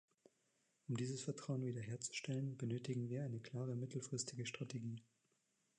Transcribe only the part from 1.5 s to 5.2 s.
wiederherzustellen, benötigen wir eine klare mittelfristige Strategie.